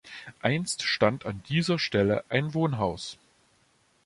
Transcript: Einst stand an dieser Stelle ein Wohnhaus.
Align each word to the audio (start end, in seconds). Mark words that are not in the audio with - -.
Einst 0.41 0.81
stand 0.81 1.27
an 1.27 1.43
dieser 1.47 1.77
Stelle 1.77 2.23
ein 2.27 2.55
Wohnhaus. 2.55 3.19